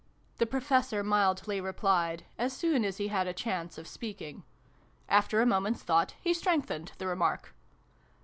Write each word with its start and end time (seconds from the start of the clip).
"the 0.39 0.47
Professor 0.47 1.03
mildly 1.03 1.61
replied, 1.61 2.25
as 2.39 2.53
soon 2.57 2.83
as 2.83 2.97
he 2.97 3.09
had 3.09 3.27
a 3.27 3.33
chance 3.35 3.77
of 3.77 3.87
speaking. 3.87 4.41
After 5.07 5.41
a 5.43 5.45
moment's 5.45 5.83
thought 5.83 6.15
he 6.19 6.33
strengthened 6.33 6.93
the 6.97 7.05
remark. 7.05 7.53